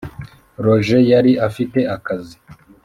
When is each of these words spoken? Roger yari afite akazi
Roger 0.65 1.01
yari 1.11 1.31
afite 1.47 1.79
akazi 1.95 2.35